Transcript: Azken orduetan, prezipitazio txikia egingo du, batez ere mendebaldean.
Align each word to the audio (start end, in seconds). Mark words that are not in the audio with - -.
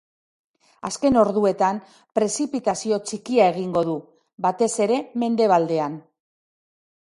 Azken 0.87 1.19
orduetan, 1.23 1.81
prezipitazio 2.21 2.99
txikia 3.11 3.51
egingo 3.55 3.85
du, 3.91 3.95
batez 4.49 4.73
ere 4.89 5.01
mendebaldean. 5.27 6.03